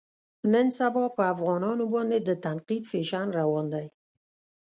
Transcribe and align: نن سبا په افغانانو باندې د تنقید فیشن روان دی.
نن 0.51 0.67
سبا 0.79 1.03
په 1.17 1.23
افغانانو 1.33 1.83
باندې 1.93 2.17
د 2.21 2.29
تنقید 2.45 2.83
فیشن 2.91 3.27
روان 3.39 3.65
دی. 3.73 3.87